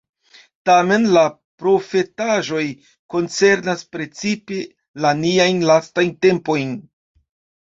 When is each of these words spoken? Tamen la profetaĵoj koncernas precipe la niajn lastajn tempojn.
Tamen 0.67 1.03
la 1.17 1.25
profetaĵoj 1.63 2.63
koncernas 3.15 3.85
precipe 3.97 4.59
la 5.07 5.13
niajn 5.21 5.63
lastajn 5.73 6.11
tempojn. 6.29 6.75